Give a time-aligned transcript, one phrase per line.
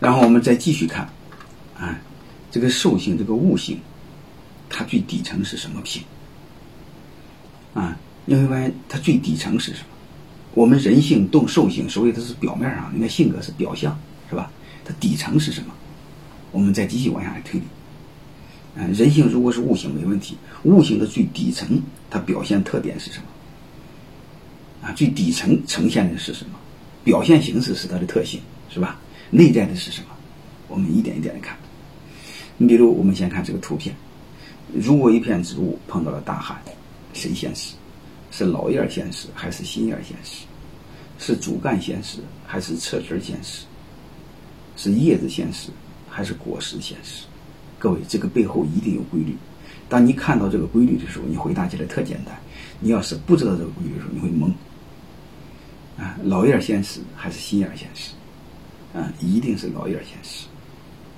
[0.00, 1.08] 然后我们再继续看，
[1.78, 1.98] 啊，
[2.50, 3.80] 这个兽性，这个物性，
[4.70, 6.02] 它最底层是什么性？
[7.74, 9.86] 啊，你会发现它最底层是什么？
[10.54, 13.98] 我们人性动兽性，所以它是表面上，你看性格是表象，
[14.28, 14.50] 是吧？
[14.84, 15.74] 它底层是什么？
[16.52, 17.66] 我们再继续往下来推理。
[18.76, 24.86] 嗯，人性如果是悟性没问题，悟性的最底层，它表现特点是什么？
[24.88, 26.52] 啊，最底层呈现的是什么？
[27.04, 28.40] 表现形式是它的特性，
[28.70, 28.98] 是吧？
[29.30, 30.08] 内在的是什么？
[30.68, 31.56] 我们一点一点的看。
[32.56, 33.94] 你比如，我们先看这个图片，
[34.74, 36.60] 如果一片植物碰到了大旱，
[37.14, 37.74] 谁先死？
[38.30, 40.44] 是老叶先死还是新叶先死？
[41.18, 43.64] 是主干先死还是侧枝先死？
[44.76, 45.70] 是叶子先死
[46.08, 47.24] 还是果实先死？
[47.78, 49.36] 各位，这个背后一定有规律。
[49.88, 52.38] 当你看到这个规律的时候，你回答起来特简单。
[52.80, 54.52] 你要是不知道这个规律的时候，你会懵。
[55.96, 58.12] 啊，老叶先死还是新叶先死？
[58.94, 60.46] 啊，一定是老叶先死。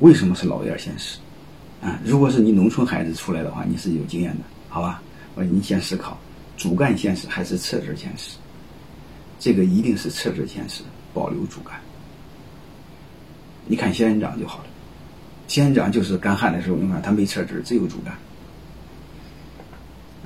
[0.00, 1.18] 为什么是老叶先死？
[1.82, 5.02] 啊，如果是你农村孩子出来的话，你是有经验的，好吧？
[5.34, 6.18] 我说你先思考，
[6.56, 8.38] 主干先死还是侧枝先死？
[9.38, 11.74] 这个一定是侧枝先死，保留主干。
[13.66, 14.64] 你看仙人掌就好了，
[15.48, 18.14] 仙人掌就是干旱的时候，你看它没侧枝，只有主干。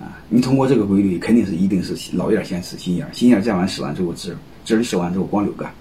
[0.00, 5.72] 啊，你通过这个规律，肯定是一定是老叶先死，新叶，新叶再完死完之后，枝枝死完之后光留干。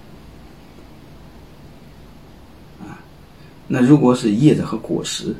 [3.68, 5.36] 那如果是叶子和果实，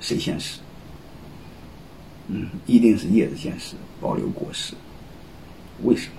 [0.00, 0.58] 谁先死？
[2.28, 4.72] 嗯，一定是叶子先死，保留果实。
[5.82, 6.14] 为什么？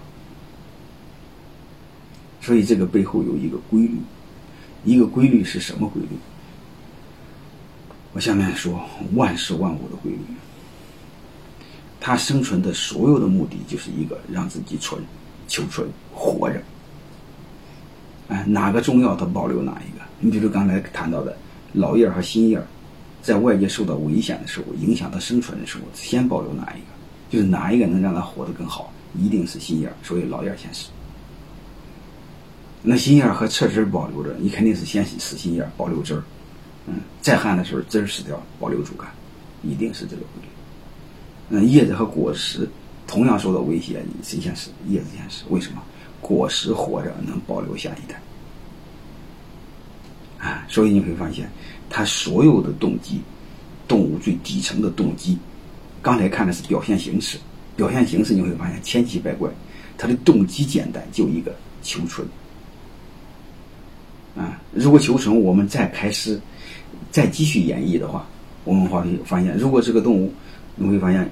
[2.40, 3.98] 所以这个背后有一个规律，
[4.86, 6.10] 一个规律是什么规律？
[8.12, 8.80] 我下面说
[9.16, 10.20] 万事万物的规律。
[12.00, 15.02] 它生存的所有的目的就是一个让自己存，
[15.48, 16.62] 求存，活着。
[18.28, 20.03] 哎，哪个重要，它保留哪一个。
[20.24, 21.36] 你比如刚才谈到的
[21.74, 22.62] 老叶和新叶，
[23.22, 26.88] 在外界受到危险的时候，影响它生存的时候，先保留哪一个？
[27.30, 30.90] 就是哪一个能让它活得更好，一定是新叶，所以老叶先死。
[32.82, 36.24] 那新叶和侧枝保留着，你肯定是先死新叶，保留枝儿。
[36.88, 39.10] 嗯，再旱的时候枝儿死掉，保留主干，
[39.62, 40.48] 一定是这个规律。
[41.50, 42.70] 嗯，叶子和果实
[43.06, 44.70] 同样受到威胁，你谁先死？
[44.88, 45.44] 叶子先死。
[45.50, 45.84] 为什么？
[46.22, 48.22] 果实活着能保留下一代。
[50.68, 51.50] 所以你会发现，
[51.90, 53.22] 它所有的动机，
[53.88, 55.38] 动物最底层的动机，
[56.02, 57.38] 刚才看的是表现形式，
[57.76, 59.50] 表现形式你会发现千奇百怪，
[59.98, 62.28] 它的动机简单，就一个求存。
[64.36, 66.40] 啊，如果求存，我们再开始，
[67.12, 68.28] 再继续演绎的话，
[68.64, 70.34] 我们会发现，如果这个动物。
[70.76, 71.30] 你会发现，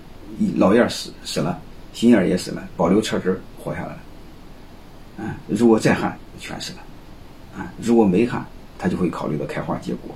[0.56, 1.60] 老燕死死了，
[1.94, 3.98] 新燕也死了，保留侧枝活下来了。
[5.18, 6.78] 啊，如果再旱，全死了。
[7.58, 8.46] 啊，如果没旱，
[8.82, 10.16] 他就会考虑到开花结果。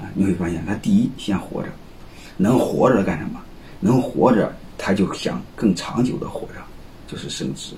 [0.00, 1.68] 啊，你会发现，他第一先活着，
[2.36, 3.40] 能活着干什么？
[3.80, 6.62] 能活着，他就想更长久的活着，
[7.08, 7.74] 就是生殖。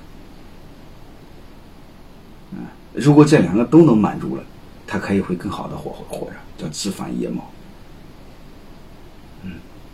[2.52, 4.42] 啊，如果这两个都能满足了，
[4.86, 7.50] 他可以会更好的活活着，叫枝繁叶茂。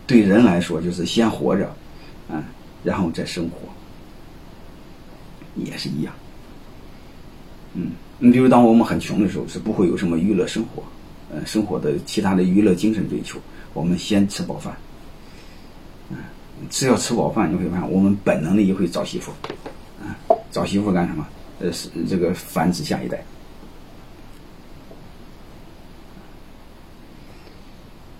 [0.07, 1.75] 对人来说，就是先活着，
[2.29, 2.43] 嗯，
[2.83, 3.57] 然后再生活，
[5.55, 6.13] 也是一样。
[7.73, 10.81] 嗯，你比如当我们很穷的时候，是不会有什么娱乐生活，
[11.33, 13.39] 嗯，生活的其他的娱乐精神追求，
[13.73, 14.75] 我们先吃饱饭。
[16.09, 16.17] 嗯，
[16.69, 19.31] 只要吃饱饭，你会发现我们本能的也会找媳妇，
[20.01, 20.15] 嗯，
[20.49, 21.27] 找媳妇干什么？
[21.59, 23.23] 呃，是这个繁殖下一代。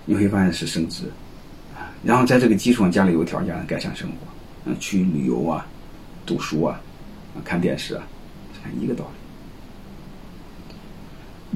[0.06, 1.04] 你会发现是生殖。
[2.04, 4.16] 然后在这个基础上家里有条件改善生活，
[4.66, 5.66] 嗯，去旅游啊，
[6.26, 6.80] 读书，啊，
[7.44, 8.04] 看电视啊，
[8.80, 9.25] 一个道理。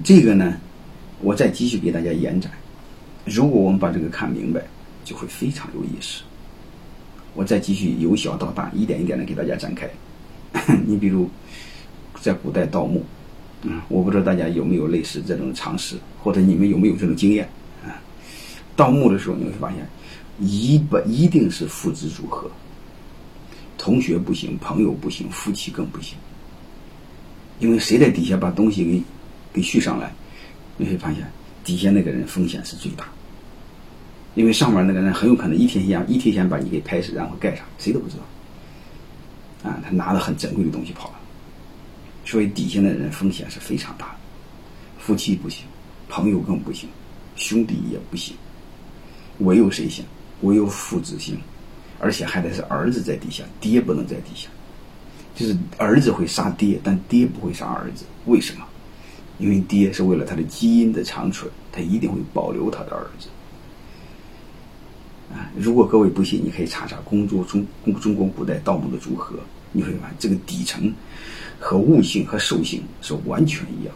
[0.04, 0.58] 这个呢，
[1.22, 2.52] 我再继续给大家延展。
[3.26, 4.62] 如果我们把这个看明白，
[5.04, 6.22] 就会非常有意思。
[7.34, 9.90] 我再继续由小到大，一点一点的给大家展开。
[10.86, 11.30] 你比如，
[12.22, 13.04] 在古代盗墓，
[13.64, 17.48] 嗯，我不知道大家有没有类似这种常识，或者你们有没有这种经验
[17.84, 18.02] 啊？
[18.76, 19.88] 盗墓的时候你会发现。
[20.42, 22.50] 一不一定是父子组合，
[23.78, 26.18] 同学不行，朋友不行，夫妻更不行。
[27.60, 29.04] 因为谁在底下把东西给
[29.54, 30.12] 给续上来，
[30.78, 31.24] 你会发现
[31.64, 33.06] 底下那个人风险是最大。
[34.36, 39.70] 因为上面那个人很有可能一天先一天先把你给拍死，然后盖上，谁都不知道。
[39.70, 41.16] 啊，他拿了很珍贵的东西跑了，
[42.24, 44.16] 所以底下的人风险是非常大的。
[45.00, 45.66] 夫妻不行，
[46.08, 46.88] 朋友更不行，
[47.36, 48.36] 兄弟也不行，
[49.40, 50.06] 唯有谁行？
[50.42, 51.38] 唯有父子行，
[52.00, 54.48] 而且还得是儿子在底下，爹不能在底下。
[55.36, 58.06] 就是儿子会杀爹，但爹不会杀儿子。
[58.26, 58.66] 为什么？
[59.40, 63.30] 因为爹是为了他的基因的长存，他一定会保留他的儿子。
[65.34, 67.66] 啊，如果各位不信，你可以查查中中中
[68.00, 69.36] 中国古代盗墓的组合，
[69.72, 70.94] 你会发现这个底层
[71.60, 73.96] 和物性和兽性是完全一样。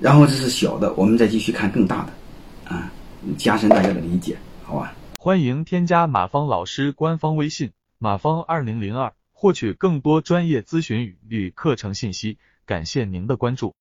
[0.00, 2.92] 然后这是小的，我们再继续看更大的，啊，
[3.36, 4.94] 加深大家的理解，好吧？
[5.16, 12.38] 欢迎添加马芳老师官方微信马芳二零零二，获取更多专业咨询与课程信息。
[12.66, 13.76] 感谢您的关注。